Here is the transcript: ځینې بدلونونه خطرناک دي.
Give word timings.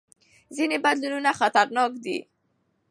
ځینې 0.55 0.77
بدلونونه 0.85 1.31
خطرناک 1.39 1.91
دي. 2.03 2.17